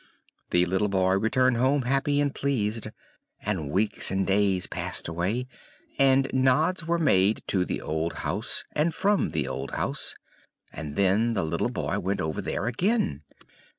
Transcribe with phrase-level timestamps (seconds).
[0.49, 2.87] The little boy returned home happy and pleased,
[3.39, 5.45] and weeks and days passed away,
[5.99, 10.15] and nods were made to the old house, and from the old house,
[10.73, 13.21] and then the little boy went over there again.